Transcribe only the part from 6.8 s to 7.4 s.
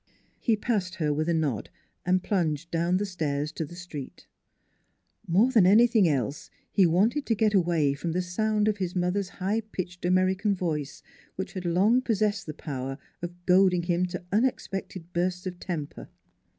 wanted to